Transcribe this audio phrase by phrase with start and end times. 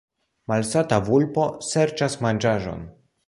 [0.51, 2.85] Malsata vulpo serĉas manĝaĵon.